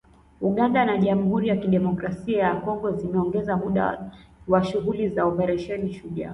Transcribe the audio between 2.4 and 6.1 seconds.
ya Kongo zimeongeza muda wa shughuli za Oparesheni